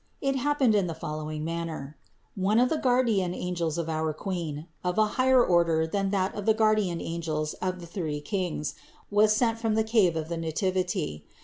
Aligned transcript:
It 0.19 0.35
happened 0.35 0.73
in 0.73 0.87
the 0.87 0.95
follow 0.95 1.29
ing 1.29 1.45
manner: 1.45 1.95
one 2.33 2.59
of 2.59 2.69
the 2.69 2.77
guardian 2.77 3.35
angels 3.35 3.77
of 3.77 3.87
our 3.87 4.13
Queen, 4.13 4.65
of 4.83 4.97
a 4.97 5.05
higher 5.13 5.45
order 5.45 5.85
than 5.85 6.09
that 6.09 6.33
of 6.33 6.47
the 6.47 6.55
guardian 6.55 6.99
angels 6.99 7.53
of 7.61 7.79
the 7.79 7.85
three 7.85 8.19
kings, 8.19 8.73
was 9.11 9.31
sent 9.35 9.59
from 9.59 9.75
the 9.75 9.83
cave 9.83 10.15
of 10.15 10.27
the 10.27 10.37
Nativity. 10.37 11.23